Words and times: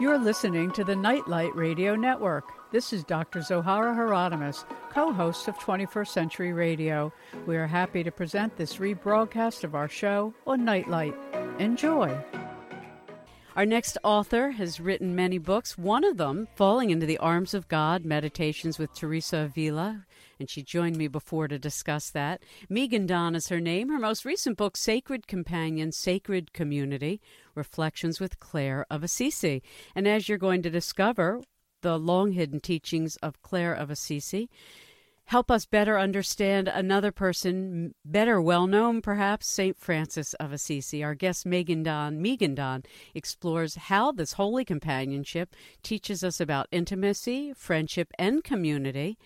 You're 0.00 0.18
listening 0.18 0.70
to 0.72 0.84
the 0.84 0.94
Nightlight 0.94 1.56
Radio 1.56 1.96
Network. 1.96 2.44
This 2.70 2.92
is 2.92 3.02
Dr. 3.02 3.40
Zohara 3.40 3.96
Hieronimus, 3.96 4.64
co 4.90 5.12
host 5.12 5.48
of 5.48 5.58
21st 5.58 6.06
Century 6.06 6.52
Radio. 6.52 7.12
We 7.46 7.56
are 7.56 7.66
happy 7.66 8.04
to 8.04 8.12
present 8.12 8.56
this 8.56 8.76
rebroadcast 8.76 9.64
of 9.64 9.74
our 9.74 9.88
show 9.88 10.32
on 10.46 10.64
Nightlight. 10.64 11.16
Enjoy. 11.58 12.16
Our 13.56 13.66
next 13.66 13.98
author 14.04 14.52
has 14.52 14.78
written 14.78 15.16
many 15.16 15.38
books, 15.38 15.76
one 15.76 16.04
of 16.04 16.16
them, 16.16 16.46
Falling 16.54 16.90
into 16.90 17.06
the 17.06 17.18
Arms 17.18 17.52
of 17.52 17.66
God 17.66 18.04
Meditations 18.04 18.78
with 18.78 18.94
Teresa 18.94 19.46
Avila, 19.50 20.06
and 20.38 20.48
she 20.48 20.62
joined 20.62 20.96
me 20.96 21.08
before 21.08 21.48
to 21.48 21.58
discuss 21.58 22.10
that. 22.10 22.42
Megan 22.68 23.06
Don 23.06 23.34
is 23.34 23.48
her 23.48 23.60
name. 23.60 23.88
Her 23.88 23.98
most 23.98 24.24
recent 24.24 24.56
book, 24.56 24.76
Sacred 24.76 25.26
Companion, 25.26 25.92
Sacred 25.92 26.52
Community 26.52 27.20
Reflections 27.54 28.20
with 28.20 28.40
Clare 28.40 28.86
of 28.90 29.02
Assisi. 29.02 29.62
And 29.94 30.06
as 30.06 30.28
you're 30.28 30.38
going 30.38 30.62
to 30.62 30.70
discover, 30.70 31.40
the 31.82 31.98
long 31.98 32.32
hidden 32.32 32.60
teachings 32.60 33.16
of 33.16 33.40
Clare 33.42 33.74
of 33.74 33.90
Assisi 33.90 34.48
help 35.28 35.50
us 35.50 35.66
better 35.66 35.98
understand 35.98 36.68
another 36.68 37.12
person, 37.12 37.94
better 38.02 38.40
well 38.40 38.66
known 38.66 39.02
perhaps, 39.02 39.46
St. 39.46 39.78
Francis 39.78 40.32
of 40.34 40.52
Assisi. 40.52 41.04
Our 41.04 41.14
guest 41.14 41.44
Megan 41.44 41.82
Don, 41.82 42.20
Megan 42.20 42.54
Don 42.54 42.82
explores 43.14 43.74
how 43.74 44.10
this 44.10 44.32
holy 44.32 44.64
companionship 44.64 45.54
teaches 45.82 46.24
us 46.24 46.40
about 46.40 46.66
intimacy, 46.72 47.52
friendship, 47.54 48.10
and 48.18 48.42
community. 48.42 49.18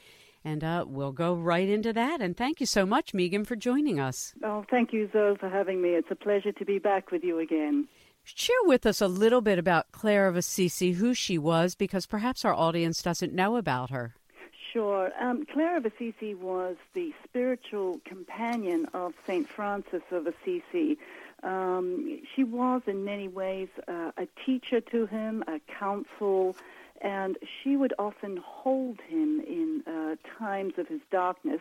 And 0.44 0.64
uh, 0.64 0.84
we'll 0.88 1.12
go 1.12 1.34
right 1.34 1.68
into 1.68 1.92
that. 1.92 2.20
And 2.20 2.36
thank 2.36 2.60
you 2.60 2.66
so 2.66 2.84
much, 2.84 3.14
Megan, 3.14 3.44
for 3.44 3.56
joining 3.56 4.00
us. 4.00 4.34
Oh, 4.42 4.64
thank 4.70 4.92
you, 4.92 5.08
Zoe, 5.12 5.36
for 5.38 5.48
having 5.48 5.80
me. 5.80 5.90
It's 5.90 6.10
a 6.10 6.16
pleasure 6.16 6.52
to 6.52 6.64
be 6.64 6.78
back 6.78 7.10
with 7.10 7.22
you 7.22 7.38
again. 7.38 7.86
Share 8.24 8.56
with 8.64 8.86
us 8.86 9.00
a 9.00 9.08
little 9.08 9.40
bit 9.40 9.58
about 9.58 9.90
Clare 9.92 10.28
of 10.28 10.36
Assisi, 10.36 10.92
who 10.92 11.12
she 11.14 11.38
was, 11.38 11.74
because 11.74 12.06
perhaps 12.06 12.44
our 12.44 12.54
audience 12.54 13.02
doesn't 13.02 13.32
know 13.32 13.56
about 13.56 13.90
her. 13.90 14.14
Sure. 14.72 15.10
Um, 15.20 15.44
Clare 15.52 15.76
of 15.76 15.84
Assisi 15.84 16.34
was 16.34 16.76
the 16.94 17.12
spiritual 17.24 18.00
companion 18.04 18.86
of 18.94 19.12
St. 19.26 19.48
Francis 19.48 20.02
of 20.10 20.26
Assisi. 20.26 20.98
Um, 21.42 22.20
she 22.34 22.44
was, 22.44 22.82
in 22.86 23.04
many 23.04 23.28
ways, 23.28 23.68
uh, 23.88 24.12
a 24.16 24.26
teacher 24.46 24.80
to 24.80 25.06
him, 25.06 25.44
a 25.46 25.60
counsel, 25.78 26.56
and 27.02 27.36
she 27.62 27.76
would 27.76 27.92
often 27.98 28.38
hold 28.44 28.98
him 29.08 29.40
in 29.46 29.82
uh, 29.86 30.14
times 30.38 30.74
of 30.78 30.86
his 30.88 31.00
darkness. 31.10 31.60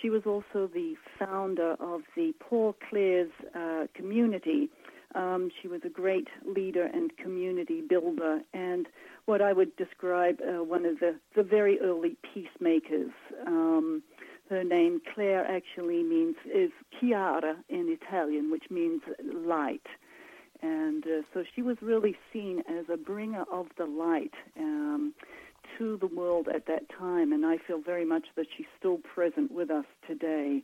She 0.00 0.10
was 0.10 0.22
also 0.26 0.68
the 0.72 0.94
founder 1.18 1.76
of 1.80 2.02
the 2.16 2.34
Poor 2.40 2.74
Clares 2.88 3.30
uh, 3.54 3.86
community. 3.94 4.68
Um, 5.14 5.50
she 5.60 5.68
was 5.68 5.80
a 5.84 5.88
great 5.88 6.28
leader 6.44 6.88
and 6.92 7.16
community 7.16 7.80
builder, 7.80 8.40
and 8.52 8.86
what 9.26 9.42
I 9.42 9.52
would 9.52 9.74
describe 9.76 10.40
uh, 10.40 10.62
one 10.62 10.84
of 10.84 11.00
the, 11.00 11.16
the 11.34 11.42
very 11.42 11.80
early 11.80 12.16
peacemakers. 12.34 13.10
Um, 13.46 14.02
her 14.48 14.64
name, 14.64 15.00
Clare, 15.14 15.46
actually 15.46 16.02
means 16.02 16.34
is 16.52 16.70
Chiara 16.98 17.56
in 17.68 17.88
Italian, 17.88 18.50
which 18.50 18.64
means 18.70 19.02
light. 19.32 19.86
And 20.62 21.04
uh, 21.06 21.22
so 21.32 21.44
she 21.54 21.62
was 21.62 21.76
really 21.80 22.16
seen 22.32 22.62
as 22.68 22.84
a 22.92 22.96
bringer 22.96 23.44
of 23.50 23.66
the 23.78 23.86
light 23.86 24.34
um, 24.58 25.14
to 25.78 25.96
the 25.96 26.06
world 26.06 26.48
at 26.54 26.66
that 26.66 26.88
time, 26.90 27.32
and 27.32 27.46
I 27.46 27.56
feel 27.56 27.80
very 27.80 28.04
much 28.04 28.26
that 28.36 28.46
she's 28.56 28.66
still 28.78 28.98
present 28.98 29.50
with 29.50 29.70
us 29.70 29.86
today. 30.06 30.62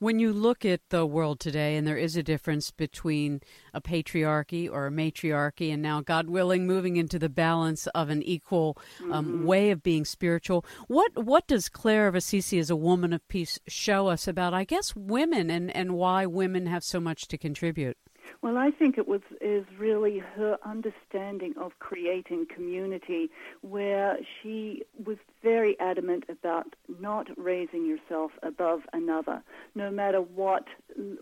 When 0.00 0.20
you 0.20 0.32
look 0.32 0.64
at 0.64 0.80
the 0.90 1.04
world 1.04 1.40
today, 1.40 1.76
and 1.76 1.84
there 1.84 1.96
is 1.96 2.16
a 2.16 2.22
difference 2.22 2.70
between 2.70 3.40
a 3.74 3.80
patriarchy 3.80 4.70
or 4.70 4.86
a 4.86 4.92
matriarchy, 4.92 5.72
and 5.72 5.82
now, 5.82 6.00
God 6.00 6.28
willing, 6.28 6.68
moving 6.68 6.96
into 6.96 7.18
the 7.18 7.28
balance 7.28 7.88
of 7.88 8.08
an 8.08 8.22
equal 8.22 8.78
um, 9.10 9.26
mm-hmm. 9.26 9.44
way 9.44 9.70
of 9.72 9.82
being 9.82 10.04
spiritual, 10.04 10.64
what 10.86 11.24
what 11.24 11.48
does 11.48 11.68
Clare 11.68 12.06
of 12.06 12.14
Assisi, 12.14 12.60
as 12.60 12.70
a 12.70 12.76
woman 12.76 13.12
of 13.12 13.26
peace, 13.26 13.58
show 13.66 14.06
us 14.06 14.28
about, 14.28 14.54
I 14.54 14.62
guess, 14.62 14.94
women 14.94 15.50
and, 15.50 15.74
and 15.74 15.94
why 15.94 16.26
women 16.26 16.66
have 16.66 16.84
so 16.84 17.00
much 17.00 17.26
to 17.28 17.36
contribute? 17.36 17.96
Well, 18.42 18.56
I 18.56 18.70
think 18.70 18.98
it 18.98 19.08
was 19.08 19.20
is 19.40 19.64
really 19.78 20.18
her 20.18 20.58
understanding 20.64 21.54
of 21.58 21.78
creating 21.78 22.46
community, 22.46 23.30
where 23.62 24.18
she 24.42 24.82
was 25.04 25.16
very 25.42 25.78
adamant 25.80 26.24
about 26.28 26.74
not 27.00 27.28
raising 27.36 27.86
yourself 27.86 28.32
above 28.42 28.82
another, 28.92 29.42
no 29.74 29.90
matter 29.90 30.20
what 30.20 30.66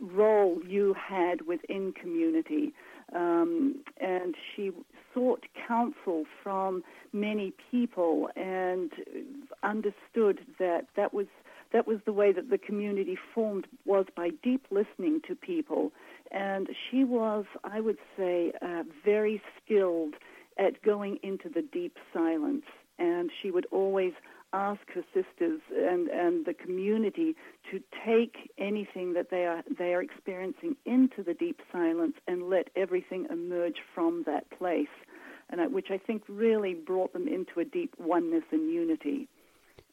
role 0.01 0.61
you 0.67 0.95
had 0.95 1.43
within 1.43 1.93
community. 1.93 2.73
Um, 3.15 3.77
and 3.99 4.35
she 4.55 4.73
sought 5.15 5.47
counsel 5.67 6.25
from 6.43 6.83
many 7.13 7.53
people 7.71 8.29
and 8.37 8.91
understood 9.63 10.41
that 10.59 10.87
that 10.97 11.15
was 11.15 11.27
that 11.73 11.87
was 11.87 11.99
the 12.05 12.13
way 12.13 12.33
that 12.33 12.51
the 12.51 12.59
community 12.59 13.19
formed 13.35 13.67
was 13.85 14.07
by 14.17 14.31
deep 14.43 14.67
listening 14.71 15.21
to 15.29 15.35
people 15.35 15.93
and 16.31 16.69
she 16.91 17.05
was, 17.05 17.45
I 17.65 17.81
would 17.81 17.99
say, 18.17 18.53
uh, 18.63 18.83
very 19.05 19.41
skilled 19.63 20.15
at 20.59 20.83
going 20.83 21.19
into 21.23 21.49
the 21.49 21.63
deep 21.63 21.97
silence. 22.13 22.65
And 22.99 23.31
she 23.43 23.51
would 23.51 23.67
always 23.71 24.13
ask 24.53 24.81
her 24.95 25.05
sisters 25.13 25.61
and, 25.71 26.09
and 26.09 26.47
the 26.47 26.55
community 26.55 27.37
to 27.71 27.81
take 28.05 28.51
anything 28.59 29.13
that 29.13 29.31
they 29.31 29.45
are, 29.45 29.63
they 29.79 29.93
are 29.93 30.03
experiencing 30.03 30.77
into 30.87 31.23
the 31.23 31.35
deep 31.35 31.61
silence 31.71 32.15
and 32.27 32.49
let 32.49 32.69
everything 32.75 33.27
emerge 33.31 33.77
from 33.95 34.23
that 34.27 34.49
place. 34.51 34.89
And 35.51 35.61
I, 35.61 35.67
which 35.67 35.89
I 35.91 35.99
think 35.99 36.23
really 36.29 36.75
brought 36.75 37.13
them 37.13 37.29
into 37.29 37.61
a 37.61 37.65
deep 37.65 37.95
oneness 37.99 38.45
and 38.51 38.71
unity. 38.73 39.29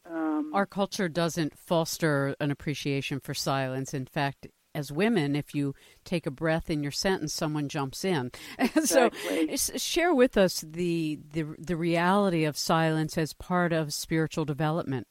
Um, 0.09 0.51
Our 0.53 0.65
culture 0.65 1.07
doesn't 1.09 1.57
foster 1.57 2.35
an 2.39 2.51
appreciation 2.51 3.19
for 3.19 3.33
silence. 3.33 3.93
In 3.93 4.05
fact, 4.05 4.47
as 4.75 4.91
women, 4.91 5.35
if 5.35 5.53
you 5.53 5.75
take 6.03 6.25
a 6.25 6.31
breath 6.31 6.69
in 6.69 6.81
your 6.83 6.91
sentence, 6.91 7.33
someone 7.33 7.69
jumps 7.69 8.03
in. 8.03 8.31
Exactly. 8.59 9.55
so, 9.55 9.77
share 9.77 10.13
with 10.13 10.35
us 10.37 10.61
the, 10.61 11.19
the 11.31 11.45
the 11.59 11.75
reality 11.77 12.43
of 12.43 12.57
silence 12.57 13.17
as 13.17 13.33
part 13.33 13.71
of 13.71 13.93
spiritual 13.93 14.45
development. 14.45 15.07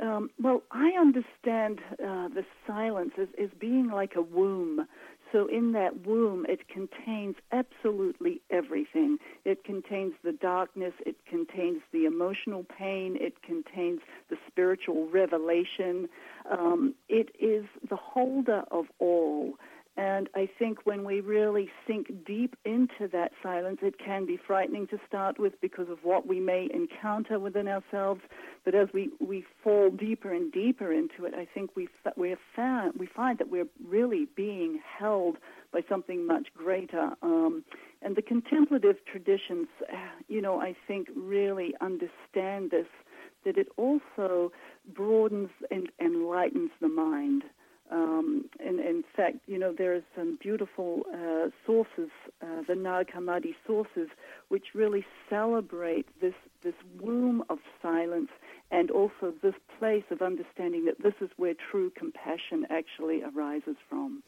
Um, 0.00 0.30
well, 0.40 0.62
I 0.70 0.90
understand 0.98 1.80
uh, 1.92 2.28
the 2.28 2.44
silence 2.66 3.12
as, 3.20 3.28
as 3.42 3.50
being 3.58 3.90
like 3.90 4.14
a 4.16 4.22
womb. 4.22 4.86
So 5.32 5.46
in 5.46 5.72
that 5.72 6.06
womb, 6.06 6.46
it 6.48 6.68
contains 6.68 7.36
absolutely 7.52 8.40
everything. 8.50 9.18
It 9.44 9.62
contains 9.62 10.14
the 10.24 10.32
darkness, 10.32 10.94
it 11.04 11.16
contains 11.28 11.82
the 11.92 12.06
emotional 12.06 12.64
pain, 12.64 13.16
it 13.20 13.42
contains 13.42 14.00
the 14.30 14.36
spiritual 14.46 15.08
revelation. 15.10 16.08
Um, 16.50 16.94
it 17.08 17.30
is 17.38 17.66
the 17.88 17.96
holder 17.96 18.64
of 18.70 18.86
all. 18.98 19.54
And 19.98 20.28
I 20.36 20.48
think 20.60 20.86
when 20.86 21.02
we 21.02 21.20
really 21.20 21.68
sink 21.84 22.24
deep 22.24 22.54
into 22.64 23.08
that 23.10 23.32
silence, 23.42 23.80
it 23.82 23.98
can 23.98 24.26
be 24.26 24.36
frightening 24.36 24.86
to 24.88 24.98
start 25.08 25.40
with 25.40 25.60
because 25.60 25.88
of 25.88 25.98
what 26.04 26.24
we 26.24 26.38
may 26.38 26.68
encounter 26.72 27.40
within 27.40 27.66
ourselves. 27.66 28.20
But 28.64 28.76
as 28.76 28.86
we, 28.94 29.10
we 29.18 29.44
fall 29.64 29.90
deeper 29.90 30.32
and 30.32 30.52
deeper 30.52 30.92
into 30.92 31.24
it, 31.24 31.34
I 31.34 31.48
think 31.52 31.74
we, 31.74 31.88
we, 32.16 32.36
found, 32.54 32.92
we 32.96 33.06
find 33.08 33.38
that 33.38 33.50
we're 33.50 33.66
really 33.84 34.28
being 34.36 34.78
held 34.98 35.36
by 35.72 35.80
something 35.88 36.24
much 36.24 36.46
greater. 36.56 37.10
Um, 37.20 37.64
and 38.00 38.14
the 38.14 38.22
contemplative 38.22 39.04
traditions, 39.04 39.66
you 40.28 40.40
know, 40.40 40.60
I 40.60 40.76
think 40.86 41.08
really 41.16 41.74
understand 41.80 42.70
this, 42.70 42.86
that 43.44 43.58
it 43.58 43.66
also 43.76 44.52
broadens 44.94 45.50
and 45.72 45.88
enlightens 46.00 46.70
the 46.80 46.88
mind. 46.88 47.42
Um, 47.90 48.50
and 48.60 48.80
in 48.80 49.02
fact, 49.16 49.38
you 49.46 49.58
know, 49.58 49.72
there 49.76 49.94
are 49.94 50.02
some 50.14 50.38
beautiful 50.40 51.02
uh, 51.12 51.48
sources, 51.66 52.10
uh, 52.42 52.62
the 52.66 52.74
Nag 52.74 53.10
Hammadi 53.10 53.54
sources, 53.66 54.08
which 54.48 54.66
really 54.74 55.06
celebrate 55.30 56.06
this, 56.20 56.34
this 56.62 56.74
womb 57.00 57.42
of 57.48 57.58
silence 57.80 58.28
and 58.70 58.90
also 58.90 59.32
this 59.42 59.54
place 59.78 60.04
of 60.10 60.20
understanding 60.20 60.84
that 60.84 61.02
this 61.02 61.14
is 61.20 61.30
where 61.36 61.54
true 61.70 61.90
compassion 61.96 62.66
actually 62.70 63.22
arises 63.22 63.76
from. 63.88 64.22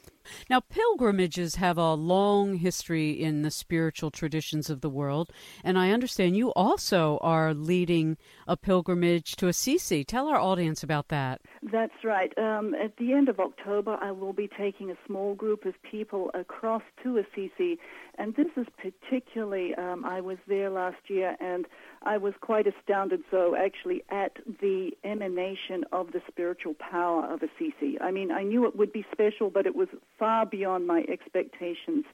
Now, 0.48 0.60
pilgrimages 0.60 1.56
have 1.56 1.78
a 1.78 1.94
long 1.94 2.56
history 2.56 3.10
in 3.10 3.42
the 3.42 3.50
spiritual 3.50 4.10
traditions 4.10 4.70
of 4.70 4.80
the 4.80 4.90
world, 4.90 5.32
and 5.64 5.78
I 5.78 5.90
understand 5.90 6.36
you 6.36 6.52
also 6.52 7.18
are 7.22 7.54
leading 7.54 8.16
a 8.46 8.56
pilgrimage 8.56 9.36
to 9.36 9.48
Assisi. 9.48 10.04
Tell 10.04 10.28
our 10.28 10.38
audience 10.38 10.82
about 10.82 11.08
that. 11.08 11.40
That's 11.62 12.04
right. 12.04 12.36
Um, 12.38 12.74
at 12.74 12.96
the 12.96 13.12
end 13.12 13.28
of 13.28 13.38
October, 13.38 13.98
I 14.00 14.10
will 14.12 14.32
be 14.32 14.48
taking 14.48 14.90
a 14.90 14.96
small 15.06 15.34
group 15.34 15.64
of 15.66 15.74
people 15.82 16.30
across 16.34 16.82
to 17.02 17.18
Assisi, 17.18 17.78
and 18.18 18.34
this 18.34 18.48
is 18.56 18.66
particularly, 18.76 19.74
um, 19.76 20.04
I 20.04 20.20
was 20.20 20.38
there 20.46 20.70
last 20.70 20.98
year, 21.08 21.36
and 21.40 21.66
I 22.02 22.16
was 22.16 22.34
quite 22.40 22.66
astounded, 22.66 23.22
so 23.30 23.54
actually, 23.56 24.02
at 24.10 24.36
the 24.60 24.90
emanation 25.04 25.84
of 25.92 26.12
the 26.12 26.22
spiritual 26.28 26.74
power 26.74 27.24
of 27.24 27.42
Assisi. 27.42 27.98
I 28.00 28.10
mean, 28.10 28.30
I 28.30 28.42
knew 28.42 28.66
it 28.66 28.76
would 28.76 28.92
be 28.92 29.04
special, 29.12 29.50
but 29.50 29.66
it 29.66 29.74
was 29.74 29.88
far 30.20 30.46
beyond 30.46 30.86
my 30.86 31.04
expectations. 31.08 32.04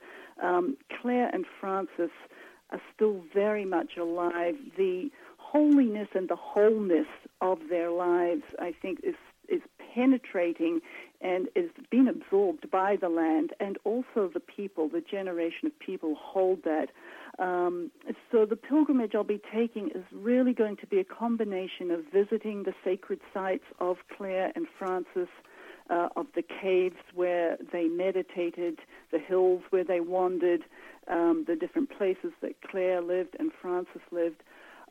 Um, 0.42 0.78
Clare 1.02 1.28
and 1.34 1.44
Francis 1.60 2.14
are 2.70 2.80
still 2.94 3.22
very 3.34 3.66
much 3.66 3.96
alive. 4.00 4.54
The 4.76 5.10
holiness 5.38 6.08
and 6.14 6.28
the 6.28 6.36
wholeness 6.36 7.06
of 7.40 7.58
their 7.68 7.90
lives, 7.90 8.42
I 8.58 8.72
think, 8.80 9.00
is 9.02 9.16
is 9.48 9.62
penetrating 9.94 10.80
and 11.20 11.48
is 11.54 11.70
being 11.90 12.08
absorbed 12.08 12.70
by 12.70 12.96
the 12.96 13.08
land 13.08 13.52
and 13.60 13.78
also 13.84 14.30
the 14.32 14.40
people, 14.40 14.88
the 14.88 15.00
generation 15.00 15.66
of 15.66 15.78
people 15.78 16.16
hold 16.20 16.64
that. 16.64 16.88
Um, 17.38 17.90
so 18.30 18.44
the 18.44 18.56
pilgrimage 18.56 19.14
I'll 19.14 19.24
be 19.24 19.40
taking 19.54 19.90
is 19.94 20.04
really 20.12 20.52
going 20.52 20.76
to 20.78 20.86
be 20.86 20.98
a 20.98 21.04
combination 21.04 21.90
of 21.90 22.00
visiting 22.12 22.64
the 22.64 22.74
sacred 22.84 23.20
sites 23.32 23.64
of 23.78 23.96
Clare 24.16 24.52
and 24.54 24.66
Francis, 24.78 25.28
uh, 25.90 26.08
of 26.16 26.26
the 26.34 26.42
caves 26.42 26.96
where 27.14 27.56
they 27.72 27.84
meditated, 27.84 28.78
the 29.12 29.18
hills 29.18 29.62
where 29.70 29.84
they 29.84 30.00
wandered, 30.00 30.62
um, 31.08 31.44
the 31.46 31.56
different 31.56 31.90
places 31.96 32.32
that 32.42 32.60
Clare 32.62 33.00
lived 33.00 33.36
and 33.38 33.52
Francis 33.60 34.02
lived. 34.10 34.42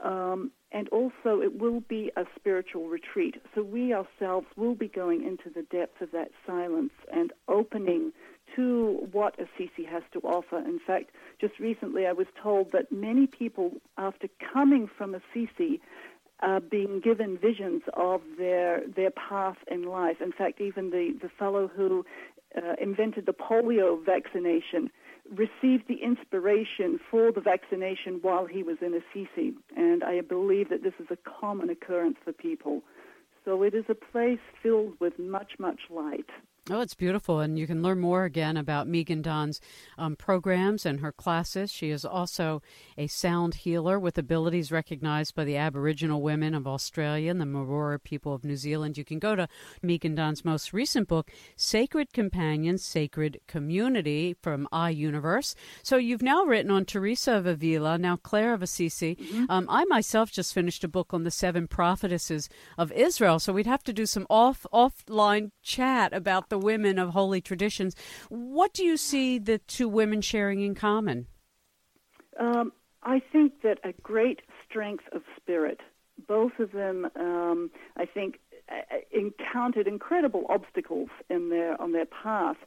Um, 0.02 0.52
and 0.72 0.90
also, 0.90 1.42
it 1.42 1.58
will 1.58 1.80
be 1.80 2.12
a 2.18 2.26
spiritual 2.36 2.90
retreat. 2.90 3.42
So, 3.54 3.64
we 3.64 3.94
ourselves 3.94 4.48
will 4.58 4.76
be 4.76 4.90
going 4.90 5.24
into 5.24 5.50
the 5.50 5.64
depths 5.64 6.02
of 6.02 6.12
that 6.12 6.32
silence 6.46 6.92
and 7.14 7.32
opening 7.48 8.12
to 8.56 9.08
what 9.12 9.36
Assisi 9.40 9.86
has 9.86 10.04
to 10.14 10.20
offer. 10.20 10.58
In 10.60 10.80
fact, 10.86 11.12
just 11.40 11.60
recently 11.60 12.06
I 12.06 12.14
was 12.14 12.28
told 12.42 12.72
that 12.72 12.92
many 12.92 13.26
people, 13.26 13.72
after 13.98 14.28
coming 14.54 14.90
from 14.98 15.16
Assisi, 15.16 15.82
being 16.60 17.00
given 17.00 17.38
visions 17.38 17.82
of 17.94 18.22
their 18.38 18.82
their 18.96 19.12
path 19.12 19.58
in 19.70 19.84
life. 19.84 20.18
In 20.22 20.32
fact, 20.32 20.62
even 20.62 20.90
the, 20.92 21.18
the 21.22 21.30
fellow 21.40 21.68
who 21.68 22.06
uh, 22.58 22.74
invented 22.82 23.26
the 23.26 23.34
polio 23.34 24.04
vaccination 24.06 24.90
received 25.32 25.88
the 25.88 26.04
inspiration 26.04 27.00
for 27.10 27.32
the 27.32 27.42
vaccination 27.42 28.20
while 28.22 28.46
he 28.46 28.62
was 28.64 28.78
in 28.82 28.94
Assisi. 28.94 29.54
And 29.76 30.04
I 30.04 30.22
believe 30.22 30.70
that 30.70 30.84
this 30.84 30.94
is 31.00 31.08
a 31.10 31.18
common 31.42 31.70
occurrence 31.70 32.18
for 32.24 32.32
people. 32.32 32.84
So 33.44 33.64
it 33.64 33.74
is 33.74 33.86
a 33.90 33.96
place 33.96 34.40
filled 34.62 34.94
with 35.00 35.18
much, 35.18 35.54
much 35.60 35.82
light. 35.90 36.30
Oh, 36.72 36.82
it's 36.82 36.96
beautiful. 36.96 37.42
And 37.42 37.60
you 37.60 37.68
can 37.68 37.84
learn 37.84 38.00
more 38.00 38.24
again 38.24 38.58
about 38.58 38.88
Megan 38.88 39.22
Don's 39.22 39.62
um, 40.00 40.16
programs 40.16 40.84
and 40.84 41.00
her 41.00 41.12
classes. 41.12 41.72
She 41.72 41.92
is 41.92 42.04
also 42.04 42.64
a 42.98 43.06
sound 43.06 43.54
healer 43.54 44.00
with 44.00 44.18
abilities 44.18 44.72
recognized 44.72 45.36
by 45.36 45.44
the 45.44 45.58
Aboriginal 45.58 46.24
women 46.24 46.56
of 46.56 46.66
Australia 46.66 47.30
and 47.30 47.40
the 47.40 47.46
Maraura 47.46 48.02
people 48.02 48.34
of 48.34 48.44
New 48.44 48.56
Zealand. 48.56 48.98
You 48.98 49.06
can 49.06 49.20
go 49.20 49.36
to 49.36 49.48
Megan 49.84 50.16
Don's 50.16 50.44
most 50.44 50.74
recent 50.74 51.08
book, 51.08 51.30
Sacred 51.56 52.12
Companions, 52.14 52.84
Sacred 52.84 53.42
Community 53.48 54.36
from 54.42 54.68
iUniverse. 54.74 55.54
So 55.84 55.98
you've 55.98 56.24
now 56.24 56.46
written 56.46 56.72
on 56.72 56.86
Teresa 56.86 57.34
of 57.34 57.46
Avila, 57.46 58.00
now 58.00 58.16
Clare 58.16 58.56
of 58.56 58.64
Assisi. 58.64 59.16
Mm-hmm. 59.18 59.46
Um, 59.50 59.68
I 59.70 59.86
myself 59.86 60.32
just 60.32 60.52
finished 60.52 60.84
a 60.84 60.88
book 60.88 61.14
on 61.14 61.26
the 61.26 61.32
seven 61.32 61.68
prophetesses 61.68 62.50
of 62.76 62.92
Israel. 62.92 63.38
So 63.38 63.54
we'd 63.54 63.68
have 63.68 63.84
to 63.84 63.94
do 63.94 64.08
some 64.08 64.26
off 64.32 64.66
offline 64.74 65.52
chat 65.62 66.12
about 66.12 66.50
the 66.50 66.55
the 66.56 66.66
women 66.66 66.98
of 66.98 67.10
holy 67.10 67.42
traditions. 67.42 67.96
What 68.30 68.74
do 68.74 68.86
you 68.86 68.96
see 68.96 69.40
the 69.40 69.58
two 69.58 69.90
women 69.90 70.22
sharing 70.22 70.62
in 70.62 70.74
common? 70.74 71.28
Um, 72.40 72.72
I 73.04 73.20
think 73.20 73.62
that 73.62 73.80
a 73.84 73.92
great 74.02 74.42
strength 74.68 75.04
of 75.12 75.22
spirit. 75.36 75.82
Both 76.30 76.60
of 76.60 76.72
them, 76.72 77.10
um, 77.18 77.72
I 77.98 78.06
think, 78.06 78.40
uh, 78.70 78.76
encountered 79.12 79.86
incredible 79.86 80.46
obstacles 80.50 81.10
in 81.30 81.50
their 81.50 81.80
on 81.82 81.92
their 81.92 82.06
path, 82.06 82.58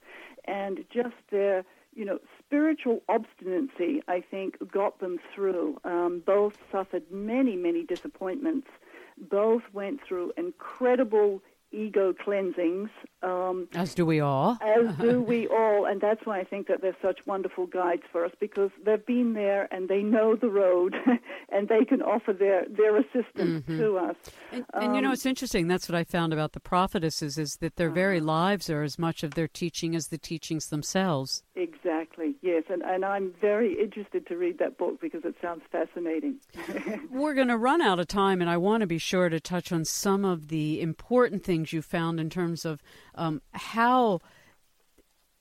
and 0.45 0.85
just 0.93 1.17
their 1.31 1.65
you 1.95 2.05
know 2.05 2.19
spiritual 2.39 3.03
obstinacy, 3.09 4.03
I 4.07 4.21
think, 4.21 4.57
got 4.71 5.01
them 5.01 5.19
through. 5.35 5.79
Um, 5.85 6.23
both 6.27 6.59
suffered 6.71 7.05
many 7.11 7.57
many 7.57 7.85
disappointments. 7.85 8.69
Both 9.19 9.63
went 9.73 10.01
through 10.07 10.33
incredible 10.37 11.41
ego 11.73 12.13
cleansings. 12.13 12.91
Um, 13.23 13.69
as 13.75 13.95
do 13.95 14.07
we 14.07 14.21
all. 14.21 14.59
as 14.61 14.95
do 15.01 15.21
we 15.21 15.47
all. 15.49 15.87
And 15.87 16.01
that's 16.01 16.25
why 16.25 16.39
I 16.41 16.45
think 16.45 16.69
that 16.69 16.81
they're 16.81 16.97
such 17.03 17.19
wonderful 17.27 17.67
guides 17.67 18.03
for 18.11 18.25
us 18.25 18.33
because 18.41 18.71
they've 18.85 19.05
been 19.05 19.35
there 19.35 19.69
and 19.73 19.89
they 19.89 20.03
know 20.03 20.37
the 20.37 20.49
road 20.49 20.95
and 21.49 21.69
they 21.69 21.85
can 21.85 22.01
offer 22.03 22.33
their, 22.33 22.65
their 22.69 22.97
assistance 22.97 23.65
mm-hmm. 23.65 23.79
to 23.79 23.99
us. 23.99 24.17
And, 24.53 24.65
um, 24.75 24.83
and, 24.83 24.97
you 24.97 25.03
know, 25.03 25.09
um, 25.09 25.15
it's 25.15 25.27
interesting. 25.27 25.69
That's 25.69 25.89
what 25.89 25.97
I 25.97 26.05
found 26.05 26.33
about 26.33 26.53
the 26.53 26.61
prophetesses 26.61 27.39
is 27.39 27.57
that 27.61 27.77
their 27.77 27.91
very 27.91 28.19
uh-huh. 28.19 28.27
lives 28.27 28.71
are 28.71 28.83
as 28.83 28.99
much 28.99 29.23
of 29.23 29.35
their 29.35 29.49
teaching 29.49 29.95
as 29.95 30.09
the 30.09 30.19
teachings 30.19 30.69
themselves. 30.69 31.43
Exactly, 31.57 32.37
yes. 32.41 32.65
And, 32.71 32.83
and 32.83 33.05
I'm 33.05 33.35
very 33.41 33.81
interested 33.81 34.27
to 34.29 34.37
read 34.37 34.59
that 34.59 34.79
book 34.79 35.01
because 35.01 35.25
it 35.25 35.35
sounds 35.43 35.63
fascinating. 35.73 36.37
We're 37.11 37.35
going 37.35 37.49
to 37.49 37.59
run 37.59 37.81
out 37.83 37.99
of 37.99 38.07
time, 38.07 38.41
and 38.41 38.49
I 38.49 38.57
want 38.57 38.83
to 38.83 38.87
be 38.87 38.99
sure 38.99 39.29
to 39.29 39.41
touch 39.41 39.73
on 39.73 39.85
some 39.85 40.25
of 40.25 40.49
the 40.49 40.81
important 40.81 41.43
things 41.43 41.58
things 41.59 41.73
you 41.73 41.83
found 41.83 42.21
in 42.21 42.31
terms 42.31 42.65
of 42.65 42.83
um, 43.17 43.43
how 43.53 44.21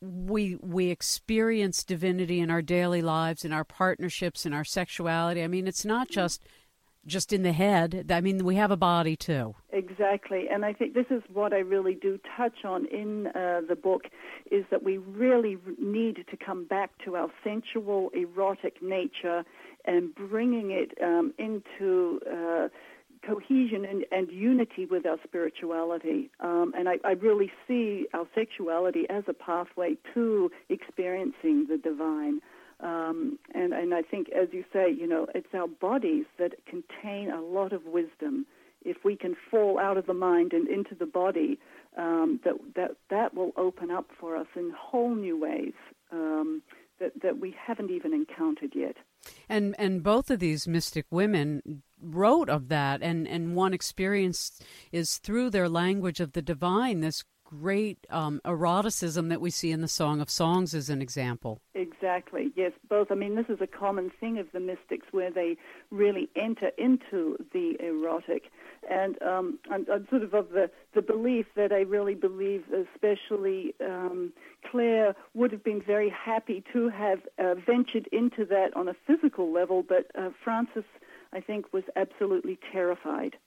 we 0.02 0.58
we 0.62 0.90
experience 0.90 1.84
divinity 1.84 2.40
in 2.40 2.50
our 2.50 2.62
daily 2.62 3.02
lives, 3.02 3.46
in 3.46 3.52
our 3.52 3.64
partnerships, 3.64 4.46
in 4.46 4.54
our 4.54 4.64
sexuality. 4.64 5.44
I 5.44 5.48
mean, 5.48 5.68
it's 5.68 5.86
not 5.86 6.10
just 6.10 6.44
just 7.06 7.32
in 7.32 7.44
the 7.44 7.54
head. 7.54 8.08
I 8.10 8.20
mean, 8.22 8.44
we 8.44 8.56
have 8.56 8.72
a 8.72 8.78
body 8.78 9.16
too. 9.16 9.56
Exactly, 9.72 10.48
and 10.52 10.66
I 10.66 10.74
think 10.74 10.96
this 10.96 11.06
is 11.12 11.22
what 11.32 11.54
I 11.54 11.60
really 11.60 11.94
do 11.94 12.20
touch 12.36 12.66
on 12.66 12.88
in 12.88 13.28
uh, 13.28 13.62
the 13.68 13.76
book 13.76 14.06
is 14.52 14.66
that 14.72 14.84
we 14.84 14.98
really 14.98 15.58
need 15.80 16.26
to 16.30 16.38
come 16.38 16.66
back 16.66 16.92
to 17.06 17.16
our 17.16 17.30
sensual, 17.44 18.10
erotic 18.14 18.82
nature 18.82 19.44
and 19.86 20.14
bringing 20.16 20.72
it 20.72 20.98
um, 21.02 21.34
into. 21.38 22.20
Uh, 22.26 22.70
cohesion 23.26 23.86
and, 23.86 24.06
and 24.12 24.32
unity 24.32 24.86
with 24.86 25.06
our 25.06 25.18
spirituality. 25.24 26.30
Um, 26.40 26.74
and 26.78 26.88
I, 26.90 26.96
I 27.04 27.12
really 27.12 27.52
see 27.68 28.08
our 28.14 28.28
sexuality 28.36 29.06
as 29.10 29.24
a 29.28 29.34
pathway 29.34 29.98
to 30.14 30.52
experiencing 30.70 31.68
the 31.70 31.78
divine. 31.78 32.42
Um, 32.80 33.40
and, 33.56 33.74
and 33.74 33.94
I 33.94 34.02
think, 34.02 34.30
as 34.30 34.50
you 34.52 34.64
say, 34.72 34.92
you 34.92 35.08
know, 35.08 35.28
it's 35.34 35.54
our 35.54 35.68
bodies 35.68 36.26
that 36.38 36.54
contain 36.66 37.32
a 37.32 37.42
lot 37.42 37.74
of 37.74 37.86
wisdom. 37.86 38.46
If 38.86 38.98
we 39.04 39.16
can 39.16 39.36
fall 39.50 39.80
out 39.80 39.98
of 39.98 40.06
the 40.06 40.14
mind 40.14 40.54
and 40.54 40.68
into 40.68 40.94
the 40.94 41.08
body, 41.08 41.60
um, 41.98 42.40
that, 42.46 42.54
that, 42.76 42.92
that 43.10 43.34
will 43.34 43.52
open 43.58 43.90
up 43.90 44.06
for 44.20 44.38
us 44.38 44.48
in 44.56 44.72
whole 44.78 45.16
new 45.16 45.40
ways 45.40 45.74
um, 46.12 46.62
that, 47.00 47.14
that 47.24 47.40
we 47.40 47.56
haven't 47.60 47.90
even 47.90 48.14
encountered 48.14 48.74
yet. 48.76 48.98
And 49.50 49.76
and 49.78 50.04
both 50.04 50.30
of 50.30 50.40
these 50.40 50.68
mystic 50.68 51.06
women 51.10 51.84
wrote 52.02 52.50
of 52.50 52.70
that, 52.70 53.02
and 53.02 53.28
and 53.28 53.56
one 53.56 53.74
experience 53.74 54.60
is 54.92 55.18
through 55.18 55.50
their 55.50 55.70
language 55.70 56.20
of 56.20 56.34
the 56.34 56.42
divine. 56.42 57.02
This 57.02 57.24
great 57.48 58.06
um, 58.10 58.42
eroticism 58.46 59.30
that 59.30 59.40
we 59.40 59.50
see 59.50 59.72
in 59.72 59.82
the 59.82 59.88
Song 59.88 60.20
of 60.20 60.30
Songs 60.30 60.74
as 60.74 60.90
an 60.90 61.02
example. 61.02 61.62
Exactly. 61.74 62.52
Yes, 62.56 62.74
both. 62.90 63.12
I 63.12 63.16
mean, 63.16 63.36
this 63.36 63.46
is 63.50 63.62
a 63.62 63.68
common 63.68 64.12
thing 64.20 64.38
of 64.38 64.48
the 64.52 64.60
mystics 64.60 65.08
where 65.12 65.32
they 65.32 65.56
really 65.90 66.30
enter 66.36 66.72
into 66.78 67.38
the 67.54 67.78
erotic. 67.80 68.52
And 68.90 69.22
um, 69.22 69.60
I'm, 69.72 69.86
I'm, 69.92 70.08
sort 70.10 70.24
of 70.24 70.34
of 70.34 70.50
the, 70.50 70.70
the 70.94 71.02
belief 71.02 71.46
that 71.56 71.72
I 71.72 71.82
really 71.82 72.16
believe, 72.16 72.64
especially 72.94 73.74
um, 73.84 74.34
Clare, 74.70 75.16
would 75.34 75.52
have 75.52 75.64
been 75.64 75.82
very 75.82 76.10
happy 76.10 76.64
to 76.74 76.90
have 76.90 77.20
uh, 77.40 77.56
ventured 77.56 78.08
into 78.12 78.46
that 78.46 78.76
on 78.76 78.88
a 78.88 78.94
physical 79.06 79.52
level, 79.52 79.84
but 79.88 80.12
uh, 80.18 80.30
Francis, 80.44 80.86
I 81.34 81.40
think, 81.40 81.74
was 81.74 81.84
absolutely 81.96 82.60
terrified 82.72 83.38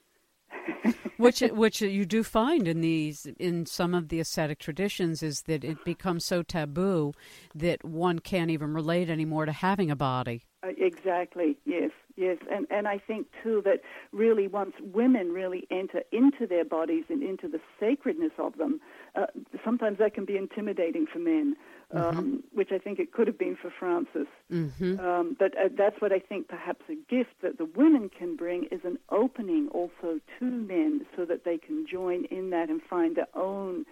which 1.16 1.40
which 1.40 1.80
you 1.83 2.04
do 2.04 2.23
find 2.23 2.66
in 2.66 2.80
these 2.80 3.26
in 3.38 3.66
some 3.66 3.95
of 3.95 4.09
the 4.09 4.21
ascetic 4.21 4.59
traditions 4.59 5.23
is 5.23 5.42
that 5.42 5.64
it 5.64 5.85
becomes 5.85 6.25
so 6.25 6.42
taboo 6.42 7.12
that 7.54 7.85
one 7.85 8.19
can't 8.19 8.50
even 8.50 8.73
relate 8.73 9.11
anymore 9.11 9.47
to 9.47 9.52
having 9.52 9.90
a 9.90 9.97
body. 9.97 10.42
Uh, 10.62 10.69
exactly. 10.78 11.57
Yes. 11.64 11.90
Yes. 12.16 12.38
And 12.50 12.66
and 12.71 12.88
I 12.88 12.99
think 12.99 13.26
too 13.42 13.62
that 13.64 13.80
really 14.12 14.47
once 14.47 14.75
women 14.80 15.33
really 15.33 15.66
enter 15.71 16.02
into 16.12 16.47
their 16.47 16.64
bodies 16.64 17.04
and 17.09 17.23
into 17.23 17.49
the 17.49 17.61
sacredness 17.78 18.33
of 18.38 18.57
them, 18.57 18.80
uh, 19.14 19.26
sometimes 19.64 19.99
that 19.99 20.14
can 20.14 20.25
be 20.25 20.37
intimidating 20.37 21.07
for 21.07 21.19
men 21.19 21.57
mm-hmm. 21.95 22.19
Um, 22.19 22.43
which 22.52 22.71
I 22.73 22.79
think 22.79 22.99
it 22.99 23.12
could 23.12 23.26
have 23.26 23.38
been 23.38 23.57
for 23.61 23.71
Francis. 23.79 24.29
Mm-hmm. 24.50 25.00
Um, 25.00 25.37
but 25.38 25.57
uh, 25.57 25.69
that's 25.76 26.00
what 26.00 26.12
I 26.12 26.19
think 26.19 26.49
perhaps 26.49 26.83
a 26.88 26.95
gift 26.95 27.35
that 27.43 27.59
the 27.59 27.64
women 27.64 28.11
can 28.17 28.37
bring 28.37 28.67
is 28.71 28.81
an 28.85 28.99
opening 29.11 29.69
also 29.73 30.21
to 30.38 30.45
men 30.45 31.07
so 31.17 31.25
that 31.25 31.45
they 31.45 31.59
can 31.59 31.87
join 31.90 32.25
in 32.26 32.50
that 32.50 32.69
and 32.69 32.81
find 32.88 33.17
their 33.17 33.29
own 33.35 33.85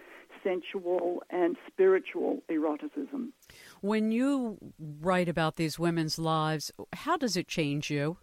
sensual 0.43 1.23
and 1.29 1.57
spiritual 1.67 2.41
eroticism. 2.49 3.33
When 3.81 4.11
you 4.11 4.57
write 5.01 5.27
about 5.27 5.57
these 5.57 5.77
women's 5.77 6.17
lives, 6.17 6.71
how 6.93 7.17
does 7.17 7.35
it 7.35 7.47
change 7.47 7.89
you? 7.89 8.17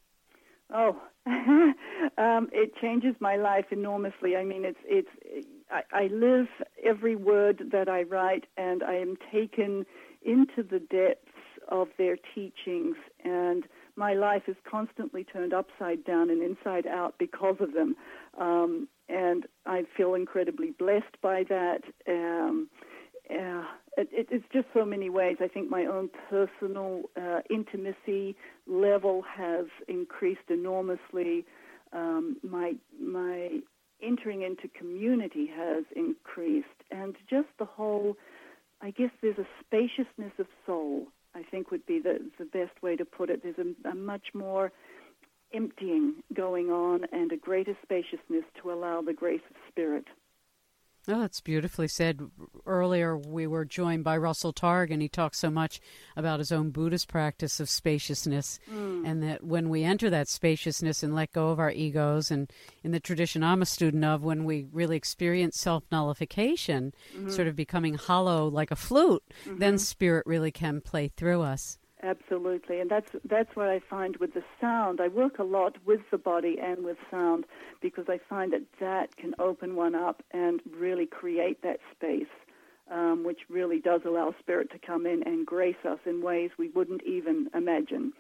Oh, 0.72 1.00
um, 1.26 2.48
it 2.52 2.72
changes 2.80 3.14
my 3.20 3.36
life 3.36 3.66
enormously. 3.70 4.36
I 4.36 4.44
mean, 4.44 4.64
it's 4.64 4.78
it's 4.84 5.46
I, 5.70 5.82
I 5.92 6.06
live 6.08 6.46
every 6.84 7.16
word 7.16 7.70
that 7.72 7.88
I 7.88 8.02
write, 8.02 8.44
and 8.56 8.82
I 8.82 8.94
am 8.94 9.16
taken 9.32 9.84
into 10.22 10.62
the 10.62 10.78
depths 10.78 11.30
of 11.68 11.88
their 11.98 12.16
teachings. 12.34 12.96
And 13.24 13.64
my 13.96 14.14
life 14.14 14.42
is 14.46 14.56
constantly 14.70 15.24
turned 15.24 15.52
upside 15.52 16.04
down 16.04 16.30
and 16.30 16.42
inside 16.42 16.86
out 16.86 17.14
because 17.18 17.56
of 17.60 17.72
them. 17.72 17.96
Um, 18.38 18.88
and 19.08 19.46
I 19.64 19.84
feel 19.96 20.14
incredibly 20.14 20.72
blessed 20.72 21.20
by 21.22 21.44
that. 21.48 21.82
Um, 22.08 22.68
uh, 23.30 23.64
it, 23.96 24.08
it, 24.12 24.28
it's 24.30 24.44
just 24.52 24.66
so 24.74 24.84
many 24.84 25.10
ways. 25.10 25.36
I 25.40 25.48
think 25.48 25.70
my 25.70 25.86
own 25.86 26.10
personal 26.30 27.02
uh, 27.16 27.40
intimacy 27.50 28.36
level 28.66 29.22
has 29.22 29.66
increased 29.88 30.48
enormously. 30.48 31.44
Um, 31.92 32.36
my 32.42 32.74
my 33.00 33.60
entering 34.06 34.42
into 34.42 34.68
community 34.68 35.46
has 35.46 35.84
increased, 35.94 36.66
and 36.90 37.16
just 37.28 37.48
the 37.58 37.64
whole. 37.64 38.16
I 38.82 38.90
guess 38.90 39.10
there's 39.22 39.38
a 39.38 39.46
spaciousness 39.64 40.32
of 40.38 40.46
soul. 40.66 41.06
I 41.34 41.42
think 41.50 41.70
would 41.70 41.86
be 41.86 41.98
the 41.98 42.18
the 42.38 42.44
best 42.44 42.82
way 42.82 42.96
to 42.96 43.04
put 43.04 43.30
it. 43.30 43.42
There's 43.42 43.58
a, 43.58 43.88
a 43.88 43.94
much 43.94 44.28
more 44.34 44.72
emptying 45.54 46.14
going 46.34 46.70
on 46.70 47.06
and 47.12 47.32
a 47.32 47.36
greater 47.36 47.76
spaciousness 47.82 48.44
to 48.62 48.72
allow 48.72 49.00
the 49.00 49.12
grace 49.12 49.40
of 49.50 49.56
spirit. 49.70 50.04
Oh, 51.08 51.20
that's 51.20 51.40
beautifully 51.40 51.86
said. 51.86 52.20
Earlier, 52.66 53.16
we 53.16 53.46
were 53.46 53.64
joined 53.64 54.02
by 54.02 54.16
Russell 54.16 54.52
Targ, 54.52 54.90
and 54.90 55.00
he 55.00 55.08
talks 55.08 55.38
so 55.38 55.50
much 55.50 55.80
about 56.16 56.40
his 56.40 56.50
own 56.50 56.70
Buddhist 56.70 57.06
practice 57.06 57.60
of 57.60 57.70
spaciousness, 57.70 58.58
mm. 58.68 59.06
and 59.06 59.22
that 59.22 59.44
when 59.44 59.68
we 59.68 59.84
enter 59.84 60.10
that 60.10 60.28
spaciousness 60.28 61.04
and 61.04 61.14
let 61.14 61.32
go 61.32 61.50
of 61.50 61.60
our 61.60 61.70
egos, 61.70 62.32
and 62.32 62.52
in 62.82 62.90
the 62.90 62.98
tradition 62.98 63.44
I'm 63.44 63.62
a 63.62 63.66
student 63.66 64.04
of, 64.04 64.24
when 64.24 64.44
we 64.44 64.66
really 64.72 64.96
experience 64.96 65.60
self 65.60 65.84
nullification, 65.92 66.92
mm-hmm. 67.16 67.30
sort 67.30 67.46
of 67.46 67.54
becoming 67.54 67.94
hollow 67.94 68.48
like 68.48 68.72
a 68.72 68.76
flute, 68.76 69.22
mm-hmm. 69.44 69.58
then 69.58 69.78
spirit 69.78 70.26
really 70.26 70.50
can 70.50 70.80
play 70.80 71.06
through 71.08 71.42
us. 71.42 71.78
Absolutely, 72.06 72.78
and 72.78 72.88
that's 72.88 73.10
that's 73.24 73.56
what 73.56 73.68
I 73.68 73.80
find 73.80 74.16
with 74.18 74.32
the 74.32 74.44
sound. 74.60 75.00
I 75.00 75.08
work 75.08 75.40
a 75.40 75.42
lot 75.42 75.74
with 75.84 76.02
the 76.12 76.18
body 76.18 76.56
and 76.62 76.84
with 76.84 76.98
sound 77.10 77.46
because 77.82 78.04
I 78.08 78.20
find 78.28 78.52
that 78.52 78.62
that 78.78 79.16
can 79.16 79.34
open 79.40 79.74
one 79.74 79.96
up 79.96 80.22
and 80.30 80.60
really 80.78 81.06
create 81.06 81.62
that 81.62 81.80
space, 81.92 82.32
um, 82.92 83.24
which 83.24 83.40
really 83.48 83.80
does 83.80 84.02
allow 84.04 84.32
spirit 84.38 84.70
to 84.70 84.78
come 84.78 85.04
in 85.04 85.24
and 85.24 85.44
grace 85.44 85.84
us 85.84 85.98
in 86.06 86.22
ways 86.22 86.50
we 86.56 86.68
wouldn't 86.68 87.02
even 87.02 87.48
imagine. 87.54 88.12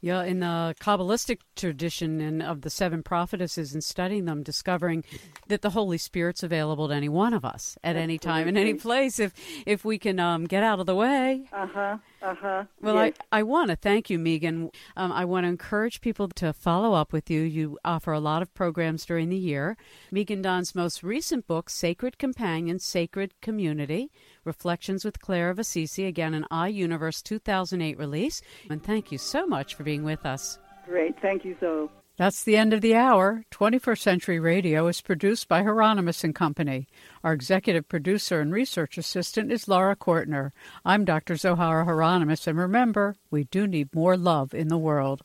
Yeah, 0.00 0.22
in 0.22 0.40
the 0.40 0.74
Kabbalistic 0.80 1.38
tradition 1.56 2.20
and 2.20 2.42
of 2.42 2.60
the 2.60 2.68
seven 2.68 3.02
prophetesses 3.02 3.72
and 3.72 3.82
studying 3.82 4.26
them, 4.26 4.42
discovering 4.42 5.02
that 5.48 5.62
the 5.62 5.70
Holy 5.70 5.96
Spirit's 5.96 6.42
available 6.42 6.88
to 6.88 6.94
any 6.94 7.08
one 7.08 7.32
of 7.32 7.42
us 7.42 7.78
at 7.82 7.96
Absolutely. 7.96 8.02
any 8.02 8.18
time 8.18 8.48
in 8.48 8.56
any 8.58 8.74
place 8.74 9.18
if 9.18 9.32
if 9.64 9.82
we 9.82 9.98
can 9.98 10.20
um, 10.20 10.44
get 10.44 10.62
out 10.62 10.78
of 10.78 10.84
the 10.84 10.94
way. 10.94 11.48
Uh 11.52 11.66
huh. 11.66 11.96
Uh 12.24 12.34
huh. 12.34 12.64
Well, 12.80 12.94
yes. 12.94 13.14
I, 13.30 13.40
I 13.40 13.42
want 13.42 13.68
to 13.68 13.76
thank 13.76 14.08
you, 14.08 14.18
Megan. 14.18 14.70
Um, 14.96 15.12
I 15.12 15.26
want 15.26 15.44
to 15.44 15.48
encourage 15.48 16.00
people 16.00 16.28
to 16.28 16.54
follow 16.54 16.94
up 16.94 17.12
with 17.12 17.30
you. 17.30 17.42
You 17.42 17.78
offer 17.84 18.12
a 18.12 18.18
lot 18.18 18.40
of 18.40 18.54
programs 18.54 19.04
during 19.04 19.28
the 19.28 19.36
year. 19.36 19.76
Megan 20.10 20.40
Don's 20.40 20.74
most 20.74 21.02
recent 21.02 21.46
book, 21.46 21.68
Sacred 21.68 22.16
Companion, 22.16 22.78
Sacred 22.78 23.34
Community 23.42 24.10
Reflections 24.42 25.04
with 25.04 25.20
Clare 25.20 25.50
of 25.50 25.58
Assisi, 25.58 26.06
again, 26.06 26.32
an 26.32 26.46
iUniverse 26.50 27.22
2008 27.22 27.98
release. 27.98 28.40
And 28.70 28.82
thank 28.82 29.12
you 29.12 29.18
so 29.18 29.46
much 29.46 29.74
for 29.74 29.82
being 29.82 30.02
with 30.02 30.24
us. 30.24 30.58
Great. 30.86 31.20
Thank 31.20 31.44
you, 31.44 31.56
Zoe. 31.60 31.90
That's 32.16 32.44
the 32.44 32.56
end 32.56 32.72
of 32.72 32.80
the 32.80 32.94
hour. 32.94 33.42
21st 33.50 33.98
Century 33.98 34.38
Radio 34.38 34.86
is 34.86 35.00
produced 35.00 35.48
by 35.48 35.64
Hieronimus 35.64 36.22
and 36.22 36.32
Company. 36.32 36.86
Our 37.24 37.32
executive 37.32 37.88
producer 37.88 38.38
and 38.40 38.52
research 38.52 38.96
assistant 38.96 39.50
is 39.50 39.66
Laura 39.66 39.96
Kortner. 39.96 40.52
I'm 40.84 41.04
Dr. 41.04 41.34
Zohara 41.34 41.84
Hieronimus, 41.84 42.46
and 42.46 42.56
remember, 42.56 43.16
we 43.32 43.44
do 43.44 43.66
need 43.66 43.92
more 43.92 44.16
love 44.16 44.54
in 44.54 44.68
the 44.68 44.78
world. 44.78 45.22